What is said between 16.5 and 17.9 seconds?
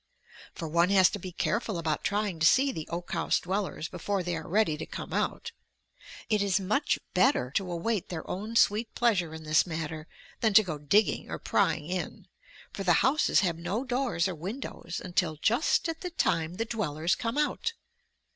the dwellers come out!